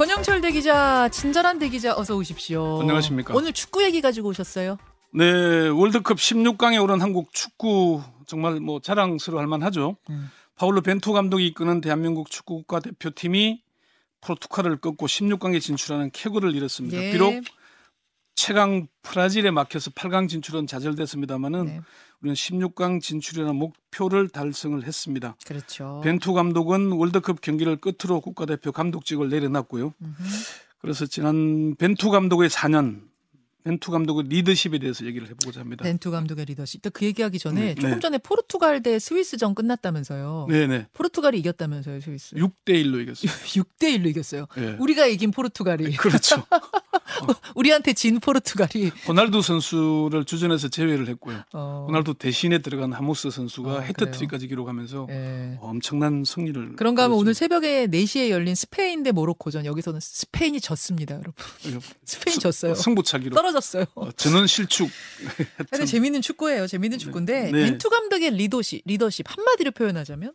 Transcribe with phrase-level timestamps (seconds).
[0.00, 2.80] 권영철 대기자, 친절한 대기자 어서 오십시오.
[2.80, 3.34] 안녕하십니까.
[3.34, 4.78] 오늘 축구 얘기 가지고 오셨어요?
[5.12, 9.98] 네, 월드컵 16강에 오른 한국 축구 정말 뭐 자랑스러워할 만하죠.
[10.08, 10.30] 음.
[10.56, 13.60] 파울로 벤투 감독이 이끄는 대한민국 축구 국가 대표팀이
[14.22, 16.96] 포르투갈을 꺾고 16강에 진출하는 쾌거를 이뤘습니다.
[16.96, 17.12] 예.
[17.12, 17.34] 비록
[18.42, 21.80] 최강 브라질에 막혀서 8강 진출은 좌절됐습니다마는 네,
[22.22, 25.36] 우리는 16강 진출이라는 목표를 달성을 했습니다.
[25.46, 26.00] 그렇죠.
[26.02, 29.92] 벤투 감독은 월드컵 경기를 끝으로 국가대표 감독직을 내려놨고요.
[30.00, 30.22] 음흠.
[30.80, 33.10] 그래서 지난 벤투 감독의 4년
[33.64, 35.84] 벤투 감독의 리더십에 대해서 얘기를 해보고자 합니다.
[35.84, 36.80] 벤투 감독의 리더십.
[36.80, 38.00] 또 그 얘기하기 전에 네, 조금 네.
[38.00, 40.46] 전에 포르투갈 대 스위스전 끝났다면서요.
[40.48, 40.86] 네네.
[40.94, 42.34] 포르투갈이 이겼다면서요, 스위스.
[42.36, 43.30] 6대 1로 이겼어요.
[43.52, 44.46] 6대 1로 이겼어요.
[44.56, 44.76] 예.
[44.78, 46.42] 우리가 이긴 포르투갈이 그렇죠.
[47.54, 51.42] 우리한테 진 포르투갈이 호날두 선수를 주전에서 제외를 했고요.
[51.52, 55.58] 어, 호날두 대신에 들어간 하모스 선수가 어, 해트트릭까지 기록하면서 예.
[55.60, 56.76] 엄청난 승리를.
[56.76, 57.34] 그런가 하면 오늘.
[57.34, 61.32] 새벽에 4시에 열린 스페인 대 모로코전 여기서는 스페인이 졌습니다, 여러분.
[62.04, 62.74] 스페인 졌어요.
[62.74, 63.84] 승부차기로 떨어졌어요.
[63.94, 64.90] 어, 전원 실축.
[65.70, 66.66] 하여튼 재밌는 축구예요.
[66.66, 67.64] 재밌는 축구인데 네.
[67.64, 70.32] 벤투 감독의 리더십, 리더십 한마디로 표현하자면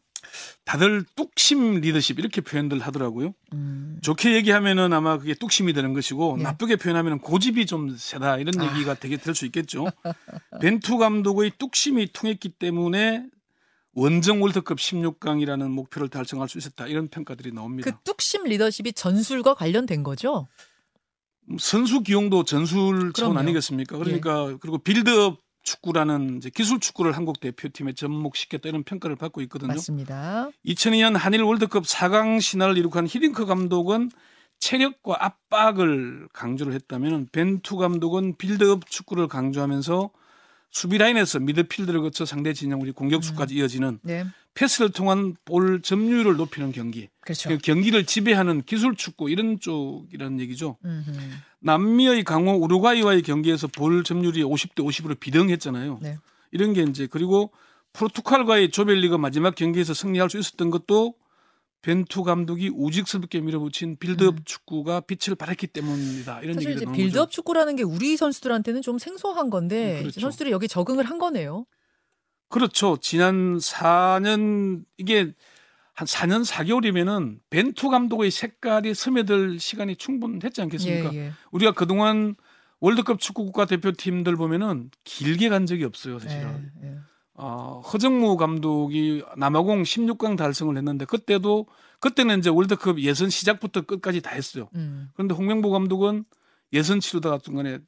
[0.63, 3.33] 다들 뚝심 리더십 이렇게 표현들 하더라고요.
[3.53, 6.43] 음, 좋게 얘기하면은 아마 그게 뚝심이 되는 것이고 예.
[6.43, 8.71] 나쁘게 표현하면 고집이 좀 세다 이런 아.
[8.71, 9.85] 얘기가 되게 될 수 있겠죠.
[10.61, 13.25] 벤투 감독의 뚝심이 통했기 때문에
[13.93, 17.89] 원정 월드컵 16강이라는 목표를 달성할 수 있었다 이런 평가들이 나옵니다.
[17.89, 20.47] 그 뚝심 리더십이 전술과 관련된 거죠.
[21.59, 23.35] 선수 기용도 전술 차원.
[23.35, 23.39] 예.
[23.39, 23.97] 아니겠습니까?
[23.97, 29.67] 그러니까 그리고 빌드업 축구라는 이제 기술 축구를 한국 대표팀에 접목시켰다 이런 평가를 받고 있거든요.
[29.69, 30.49] 맞습니다.
[30.65, 34.11] 2002년 한일 월드컵 4강 신화를 이룩한 히딩크 감독은
[34.59, 40.11] 체력과 압박을 강조를 했다면 벤투 감독은 빌드업 축구를 강조하면서
[40.75, 46.73] 수비 라인에서 미드필드를 거쳐 상대 진영 우리 공격수까지 이어지는 네, 패스를 통한 볼 점유율을 높이는
[46.73, 47.47] 경기, 그렇죠.
[47.47, 50.75] 그 경기를 지배하는 기술 축구 이런 쪽이라는 얘기죠.
[50.83, 51.11] 음흠.
[51.61, 55.99] 남미의 강호 우루과이와의 경기에서 볼 점유율이 50대 50으로 비등했잖아요.
[56.01, 56.17] 네.
[56.51, 57.53] 이런 게 이제 그리고
[57.93, 61.13] 포르투갈과의 조별리그 마지막 경기에서 승리할 수 있었던 것도
[61.85, 64.39] 벤투 감독이 우직스럽게 밀어붙인 빌드업 음.
[64.43, 66.41] 축구가 빛을 발했기 때문이다.
[66.41, 67.29] 이런 사실 이제 빌드업 거죠.
[67.29, 70.19] 축구라는 게 우리 선수들한테는 좀 생소한 건데 음, 그렇죠.
[70.19, 71.67] 선수들이 여기 적응을 한 거네요.
[72.49, 72.97] 그렇죠.
[72.99, 75.31] 지난 4년 이게
[75.93, 81.13] 한 4년 4개월이면은 벤투 감독의 색깔이 스며들 시간이 충분했지 않겠습니까?
[81.13, 81.31] 예, 예.
[81.51, 82.35] 우리가 그동안
[82.79, 86.71] 월드컵 축구 국가 대표팀들 보면은 길게 간 적이 없어요, 사실은.
[86.81, 86.95] 예, 예.
[87.35, 91.67] 어, 허정무 감독이 남아공 16강 달성을 했는데 그때도
[91.99, 94.69] 그때는 이제 월드컵 예선 시작부터 끝까지 다 했어요.
[94.75, 96.23] 음, 그런데 홍명보 감독은
[96.73, 97.79] 예선 치르다가 중간에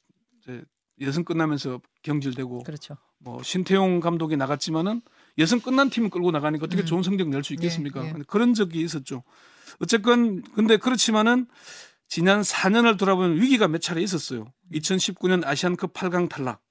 [0.41, 0.63] 이제
[0.99, 2.97] 예선 끝나면서 경질되고 그렇죠.
[3.19, 5.01] 뭐 신태용 감독이 나갔지만은
[5.37, 6.85] 예선 끝난 팀을 끌고 나가니까 어떻게 음.
[6.85, 8.03] 좋은 성적 낼 수 있겠습니까?
[8.03, 8.23] 예, 예.
[8.27, 9.23] 그런 적이 있었죠.
[9.79, 11.47] 어쨌건 근데 그렇지만은
[12.07, 14.45] 지난 4년을 돌아보면 위기가 몇 차례 있었어요.
[14.73, 16.61] 2019년 아시안컵 8강 탈락,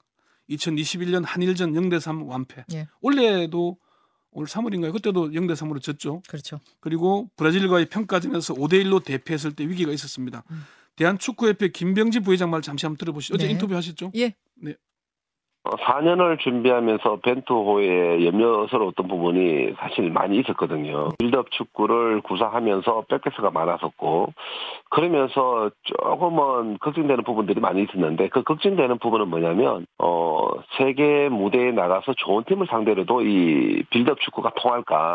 [0.51, 2.65] 2021년 한일전 0대 3 완패.
[2.75, 2.89] 예.
[3.01, 3.77] 올해도
[4.33, 4.93] 올 3월인가요?
[4.93, 6.23] 그때도 0대 3으로 졌죠.
[6.29, 6.61] 그렇죠.
[6.81, 10.45] 그리고 브라질과의 평가전에서 5대 1로 대패했을 때 위기가 있었습니다.
[10.51, 10.65] 음.
[10.97, 13.35] 대한축구협회 김병지 부회장 말 잠시 한번 들어보시죠.
[13.35, 13.53] 어제 네.
[13.53, 14.13] 인터뷰 하셨죠?
[14.17, 14.35] 예.
[15.71, 21.11] 4년을 준비하면서 벤투호에 염려스러웠던 부분이 사실 많이 있었거든요.
[21.19, 24.33] 빌드업 축구를 구사하면서 백패스가 많았었고
[24.91, 32.45] 그러면서 조금은 걱정되는 부분들이 많이 있었는데 그 걱정되는 부분은 뭐냐면 어 세계 무대에 나가서 좋은
[32.45, 35.15] 팀을 상대로도 이 빌드업 축구가 통할까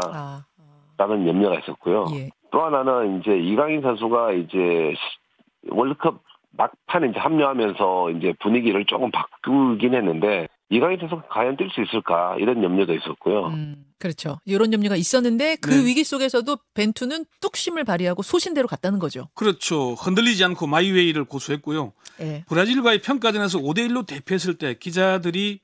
[0.98, 2.06] 라는 아, 염려가 있었고요.
[2.14, 2.30] 예.
[2.52, 6.16] 또 하나는 이제 이강인 선수가 이제 시- 월드컵
[6.58, 12.64] 막판에 이제 합류하면서 이제 분위기를 조금 바꾸긴 했는데 이강인 선수가 과연 뛸 수 있을까 이런
[12.64, 13.48] 염려도 있었고요.
[13.48, 14.40] 음, 그렇죠.
[14.46, 15.86] 이런 염려가 있었는데 그 네.
[15.86, 19.28] 위기 속에서도 벤투는 뚝심을 발휘하고 소신대로 갔다는 거죠.
[19.36, 19.94] 그렇죠.
[19.96, 21.92] 흔들리지 않고 마이웨이를 고수했고요.
[22.22, 22.46] 예.
[22.48, 25.60] 브라질과의 평가전에서 5대 1로 대패했을 때 기자들이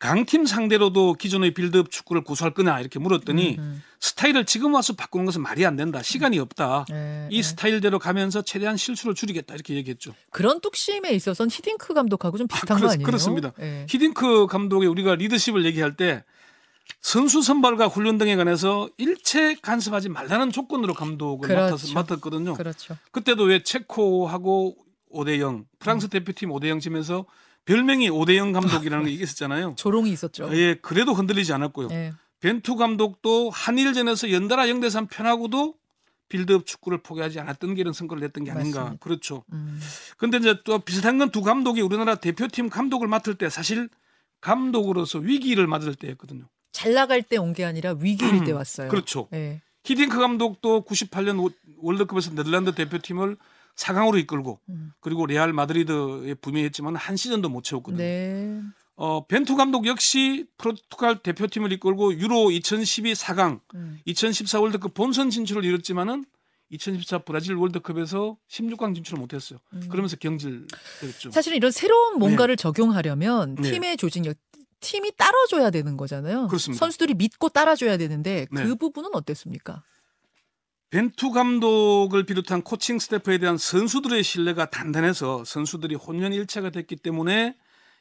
[0.00, 5.42] 강팀 상대로도 기존의 빌드업 축구를 고수할 거냐 이렇게 물었더니 음, 스타일을 지금 와서 바꾸는 것은
[5.42, 6.02] 말이 안 된다.
[6.02, 6.86] 시간이 없다.
[6.90, 7.42] 예, 이 예.
[7.42, 10.14] 스타일대로 가면서 최대한 실수를 줄이겠다 이렇게 얘기했죠.
[10.30, 13.06] 그런 뚝심에 있어서는 히딩크 감독하고 좀 비슷한 그렇- 거 아니에요?
[13.06, 13.52] 그렇습니다.
[13.60, 13.86] 예.
[13.90, 16.24] 히딩크 감독의 우리가 리더십을 얘기할 때
[17.02, 21.72] 선수 선발과 훈련 등에 관해서 일체 간섭하지 말라는 조건으로 감독을 그렇죠.
[21.74, 22.54] 맡아서, 맡았거든요.
[22.54, 22.96] 그렇죠.
[23.12, 24.76] 그때도 왜 체코하고
[25.12, 26.08] 5대 0, 프랑스 음.
[26.08, 27.26] 대표팀 5대 0 지면서
[27.64, 29.74] 별명이 5대 0 감독이라는 게 있었잖아요.
[29.78, 30.48] 조롱이 있었죠.
[30.56, 31.88] 예, 그래도 흔들리지 않았고요.
[31.92, 32.12] 예.
[32.40, 35.74] 벤투 감독도 한일전에서 연달아 0대 3 패하고도
[36.28, 38.80] 빌드업 축구를 포기하지 않았던 게 이런 성과를 냈던 게 아닌가.
[38.80, 39.02] 맞습니다.
[39.04, 39.44] 그렇죠.
[39.52, 39.80] 음.
[40.16, 43.88] 근데 이제 또 비슷한 건 두 감독이 우리나라 대표팀 감독을 맡을 때 사실
[44.40, 46.44] 감독으로서 위기를 맞을 때였거든요.
[46.72, 48.88] 잘 나갈 때 온 게 아니라 위기일 때 왔어요.
[48.90, 49.28] 그렇죠.
[49.34, 49.60] 예.
[49.84, 53.36] 히딩크 감독도 98년 오- 월드컵에서 네덜란드 대표팀을
[53.80, 54.92] 4강으로 이끌고 음.
[55.00, 57.98] 그리고 레알 마드리드에 부임했지만 한 시즌도 못 채웠거든요.
[57.98, 58.60] 네.
[58.96, 63.98] 어, 벤투 감독 역시 포르투갈 대표팀을 이끌고 유로 2012 4강, 음.
[64.04, 66.26] 2014 월드컵 본선 진출을 이뤘지만은
[66.68, 69.58] 2014 브라질 월드컵에서 16강 진출을 못했어요.
[69.72, 69.88] 음.
[69.88, 71.30] 그러면서 경질됐죠.
[71.32, 73.70] 사실 이런 새로운 뭔가를 적용하려면 네.
[73.70, 74.36] 팀의 조직력
[74.80, 76.46] 팀이 따라줘야 되는 거잖아요.
[76.48, 76.78] 그렇습니다.
[76.78, 78.74] 선수들이 믿고 따라줘야 되는데 그 네.
[78.74, 79.82] 부분은 어땠습니까?
[80.90, 87.54] 벤투 감독을 비롯한 코칭 스태프에 대한 선수들의 신뢰가 단단해서 선수들이 혼연일체가 됐기 때문에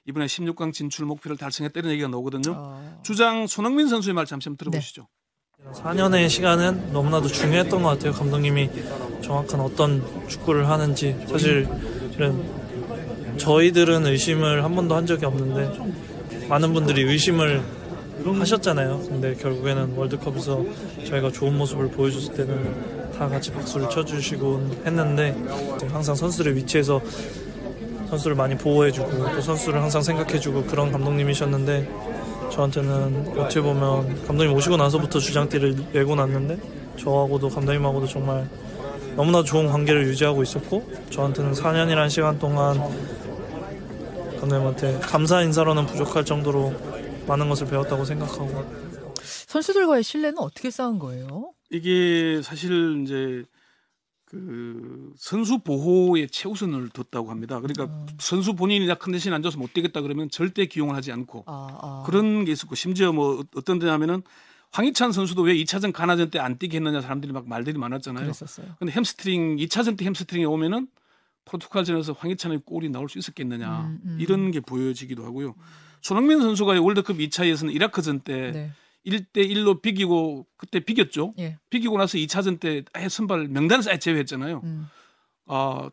[0.05, 2.55] 이번에 16강 진출 목표를 달성했다는 얘기가 나오거든요.
[2.57, 2.99] 어.
[3.03, 5.07] 주장 손흥민 선수의 말 잠시 한번 들어보시죠.
[5.73, 8.11] 4년의 시간은 너무나도 중요했던 것 같아요.
[8.13, 8.69] 감독님이
[9.21, 11.67] 정확한 어떤 축구를 하는지 사실은
[13.37, 17.78] 저희들은 의심을 한 번도 한 적이 없는데 많은 분들이 의심을
[18.25, 19.01] 하셨잖아요.
[19.07, 20.63] 근데 결국에는 월드컵에서
[21.05, 25.35] 저희가 좋은 모습을 보여줬을 때는 다 같이 박수를 쳐주시곤 했는데
[25.91, 27.01] 항상 선수들의 위치에서
[28.09, 31.89] 선수를 많이 보호해주고 또 선수를 항상 생각해주고 그런 감독님이셨는데
[32.51, 36.57] 저한테는 어떻게 보면 감독님 오시고 나서부터 주장띠를 메고 났는데
[36.97, 38.49] 저하고도 감독님하고도 정말
[39.15, 42.81] 너무나 좋은 관계를 유지하고 있었고 저한테는 4년이라는 시간 동안
[44.39, 46.73] 감독님한테 감사 인사로는 부족할 정도로
[47.29, 48.65] 많은 것을 배웠다고 생각하고
[49.47, 51.53] 선수들과의 신뢰는 어떻게 쌓은 거예요?
[51.69, 53.43] 이게 사실 이제
[54.25, 57.59] 그 선수 보호에 최우선을 뒀다고 합니다.
[57.59, 58.07] 그러니까 음.
[58.19, 62.03] 선수 본인이 나 컨디션이 안 좋아서 못 뛰겠다 그러면 절대 기용을 하지 않고 아, 아.
[62.05, 64.21] 그런 게 있었고 심지어 뭐 어떤 데냐면은
[64.71, 68.23] 황희찬 선수도 왜 2차전 가나전 때 안 뛰게 했느냐 사람들이 막 말들이 많았잖아요.
[68.23, 68.67] 그랬었어요.
[68.77, 70.87] 근데 햄스트링 2차전 때 햄스트링이 오면은
[71.45, 74.17] 포르투갈전에서 황희찬의 골이 나올 수 있었겠느냐 음, 음.
[74.19, 75.55] 이런 게 보여지기도 하고요.
[76.01, 78.71] 손흥민 선수가 월드컵 2차에서는 이라크전 때 네.
[79.05, 81.33] 1대 1로 비기고 그때 비겼죠.
[81.39, 81.57] 예.
[81.69, 84.61] 비기고 나서 2차전 때 아예 선발 명단에서 아예 제외했잖아요.
[84.63, 84.89] 음.
[85.45, 85.89] 아,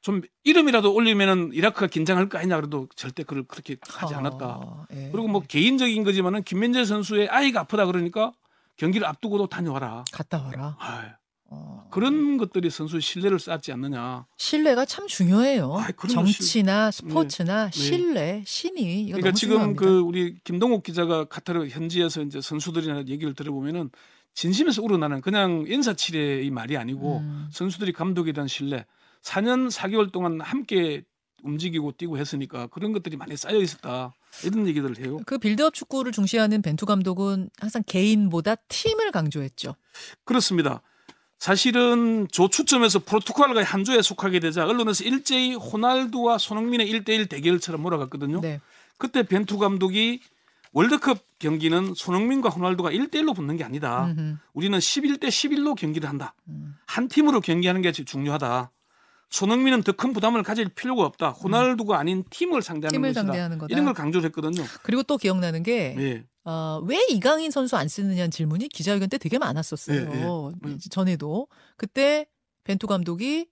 [0.00, 4.46] 좀 이름이라도 올리면은 이라크가 긴장할 거 아니냐 그래도 절대 그걸 그렇게 하지 않았다.
[4.46, 5.10] 아, 예.
[5.12, 8.32] 그리고 뭐 개인적인 거지만은 김민재 선수의 아이가 아프다 그러니까
[8.76, 10.04] 경기를 앞두고도 다녀와라.
[10.12, 10.76] 갔다 와라.
[10.78, 11.20] 아, 어.
[11.90, 14.26] 그런 것들이 선수의 신뢰를 쌓지 않느냐.
[14.36, 15.76] 신뢰가 참 중요해요.
[15.76, 17.78] 아이, 정치나 스포츠나 네.
[17.78, 19.80] 신뢰, 신이 그러니까 지금 중요합니다.
[19.80, 23.90] 그 우리 김동욱 기자가 카타르 현지에서 이제 선수들이나 얘기를 들어보면은
[24.34, 27.48] 진심에서 우러나는 그냥 인사치레의 말이 아니고 음.
[27.52, 28.86] 선수들이 감독에 대한 신뢰.
[29.22, 31.02] 4년 4개월 동안 함께
[31.42, 34.14] 움직이고 뛰고 했으니까 그런 것들이 많이 쌓여 있었다.
[34.44, 35.18] 이런 얘기들을 해요.
[35.26, 39.74] 그 빌드업 축구를 중시하는 벤투 감독은 항상 개인보다 팀을 강조했죠.
[40.24, 40.82] 그렇습니다.
[41.40, 48.42] 사실은 조 추첨에서 포르투갈과의 한 조에 속하게 되자 언론에서 일제히 호날두와 손흥민의 1대1 대결처럼 몰아갔거든요.
[48.42, 48.60] 네.
[48.98, 50.20] 그때 벤투 감독이
[50.72, 54.04] 월드컵 경기는 손흥민과 호날두가 1대1로 붙는 게 아니다.
[54.04, 54.36] 음흠.
[54.52, 56.34] 우리는 11대 11로 경기를 한다.
[56.48, 56.76] 음.
[56.84, 58.70] 한 팀으로 경기하는 게 제일 중요하다.
[59.30, 61.30] 손흥민은 더 큰 부담을 가질 필요가 없다.
[61.30, 63.22] 호날두가 아닌 팀을 상대하는 팀을 것이다.
[63.22, 63.58] 상대하는.
[63.70, 64.62] 이런 걸 강조를 했거든요.
[64.82, 66.24] 그리고 또 기억나는 게 예.
[66.44, 70.10] 어, 왜 이강인 선수 안 쓰느냐는 질문이 기자회견 때 되게 많았었어요.
[70.12, 70.20] 예,
[70.68, 70.72] 예.
[70.74, 72.26] 이제 전에도 그때
[72.64, 73.46] 벤투 감독이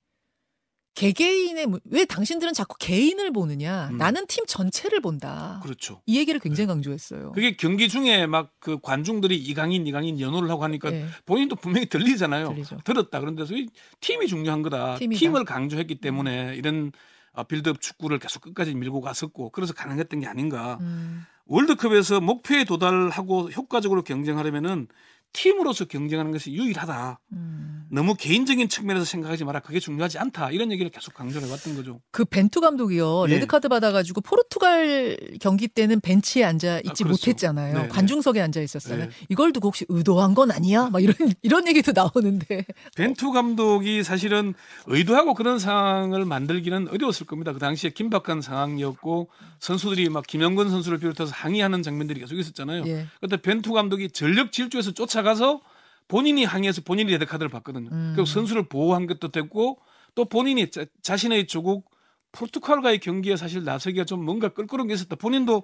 [0.94, 3.88] 개개인의 문- 왜 당신들은 자꾸 개인을 보느냐?
[3.93, 3.99] 음.
[3.99, 5.61] 나는 팀 전체를 본다.
[5.62, 6.02] 그렇죠.
[6.06, 7.31] 이 얘기를 굉장히 강조했어요.
[7.32, 12.49] 그게 경기 중에 막 그 관중들이 이강인 이강인 연호를 하고 하니까 예, 본인도 분명히 들리잖아요.
[12.49, 12.79] 들리죠.
[12.85, 13.20] 들었다.
[13.20, 13.69] 그런데서 이
[14.00, 14.96] 팀이 중요한 거다.
[14.96, 15.19] 팀이다.
[15.20, 16.90] 팀을 강조했기 때문에 이런
[17.32, 20.78] 어, 빌드업 축구를 계속 끝까지 밀고 갔었고 그래서 가능했던 게 아닌가.
[20.80, 24.87] 음, 월드컵에서 목표에 도달하고 효과적으로 경쟁하려면은
[25.32, 27.20] 팀으로서 경쟁하는 것이 유일하다.
[27.32, 27.85] 음.
[27.90, 29.61] 너무 개인적인 측면에서 생각하지 마라.
[29.61, 30.50] 그게 중요하지 않다.
[30.50, 32.00] 이런 얘기를 계속 강조해 왔던 거죠.
[32.11, 33.35] 그 벤투 감독이요 예.
[33.35, 37.08] 레드 카드 받아가지고 포르투갈 경기 때는 벤치에 앉아 있지 아.
[37.08, 37.75] 못했잖아요.
[37.75, 37.88] 네, 네.
[37.88, 39.06] 관중석에 앉아 있었잖아요.
[39.06, 39.11] 네.
[39.28, 40.90] 이걸 두고 혹시 의도한 건 아니야?
[40.90, 42.64] 막 이런 이런 얘기도 나오는데.
[42.97, 44.54] 벤투 감독이 사실은
[44.87, 47.52] 의도하고 그런 상황을 만들기는 어려웠을 겁니다.
[47.52, 49.30] 그 당시에 긴박한 상황이었고
[49.61, 52.85] 선수들이 막 김영권 선수를 비롯해서 항의하는 장면들이 계속 있었잖아요.
[52.87, 53.06] 예.
[53.20, 55.61] 그때 벤투 감독이 전력 질주해서 쫓아 가서
[56.09, 57.91] 본인이 항의해서 본인이 레드카드를 받거든요.
[57.93, 58.13] 음.
[58.15, 59.79] 그리고 선수를 보호한 것도 됐고
[60.15, 61.91] 또 본인이 자, 자신의 조국
[62.33, 65.17] 포르투갈과의 경기에 사실 나서기가 좀 뭔가 껄끄러운 게 있었다.
[65.17, 65.63] 본인도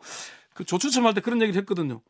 [0.55, 2.01] 그 조추첨할 때 그런 얘기를 했거든요.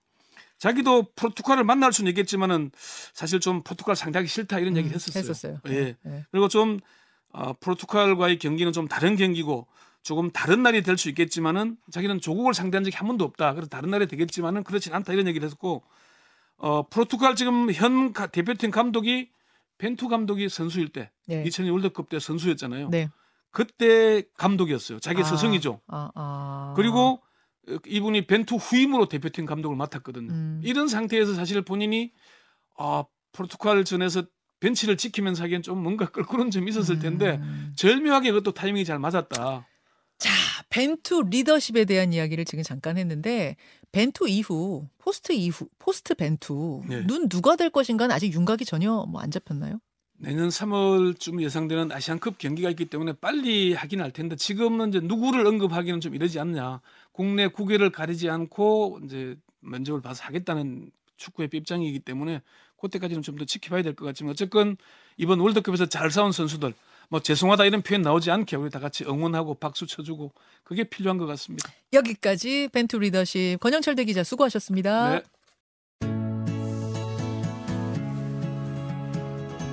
[0.59, 2.71] 자기도 포르투갈을 만날 수는 있겠지만은
[3.13, 5.21] 사실 좀 포르투갈 상대하기 싫다 이런 얘기를 음, 했었어요.
[5.21, 5.59] 했었어요.
[5.69, 5.97] 예.
[6.07, 6.25] 예.
[6.31, 6.79] 그리고 좀
[7.33, 9.67] 어, 포르투갈과의 경기는 좀 다른 경기고
[10.03, 13.55] 조금 다른 날이 될 수 있겠지만은 자기는 조국을 상대한 적이 한 번도 없다.
[13.55, 15.83] 그래서 다른 날이 되겠지만은 그렇진 않다 이런 얘기를 했었고
[16.64, 19.28] 어, 포르투갈 지금 현 가- 대표팀 감독이
[19.76, 21.42] 벤투 감독이 선수일 때 네.
[21.47, 22.88] 2002 월드컵 때 선수였잖아요.
[22.88, 23.11] 네.
[23.50, 24.99] 그때 감독이었어요.
[25.00, 25.83] 자기 아, 스승이죠.
[25.88, 26.73] 아, 아.
[26.75, 27.21] 그리고
[27.68, 30.33] 어, 이분이 벤투 후임으로 대표팀 감독을 맡았거든요.
[30.33, 30.61] 음.
[30.64, 32.12] 이런 상태에서 사실 본인이
[32.78, 34.23] 아, 포르투갈 전에서
[34.61, 37.75] 벤치를 지키면서 하기엔 좀 뭔가 끌꾸는 점이 있었을 텐데 음.
[37.76, 39.68] 절묘하게 그것도 타이밍이 잘 맞았다.
[40.16, 40.30] 자,
[40.71, 43.56] 벤투 리더십에 대한 이야기를 지금 잠깐 했는데
[43.95, 47.07] 벤투 이후 포스트 이후 포스트 벤투 네.
[47.07, 49.79] 눈 누가 될 것인가는 아직 윤곽이 전혀 뭐 안 잡혔나요?
[50.19, 56.01] 내년 3월쯤 예상되는 아시안컵 경기가 있기 때문에 빨리 하긴 할 텐데 지금은 이제 누구를 언급하기는
[56.01, 56.81] 좀 이르지 않냐.
[57.13, 62.43] 국내 국외를 가리지 않고 이제 면접을 봐서 하겠다는 축구의 입장이기 때문에
[62.81, 64.77] 그때까지는 좀 더 지켜봐야 될 것 같지만 어쨌건
[65.17, 66.75] 이번 월드컵에서 잘 싸운 선수들
[67.08, 70.32] 뭐 죄송하다 이런 표현 나오지 않게 우리 다 같이 응원하고 박수 쳐주고
[70.62, 71.70] 그게 필요한 것 같습니다.
[71.92, 75.11] 여기까지 벤투 리더십 권영철 대기자 수고하셨습니다.
[75.11, 75.23] 네.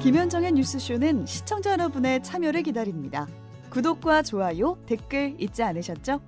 [0.04, 3.28] 김현정의 뉴스쇼는 시청자 여러분의 참여를 기다립니다.
[3.70, 6.20] 구독과 좋아요, 댓글 잊지 않으셨죠?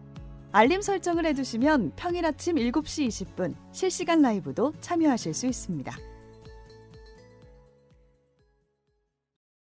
[0.52, 6.13] 알림 설정을 해두시면 평일 아침 7시 20분 실시간 라이브도 참여하실 수 있습니다.